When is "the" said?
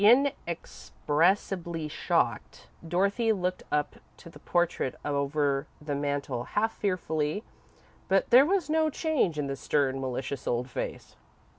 4.31-4.39, 5.79-5.93, 9.45-9.55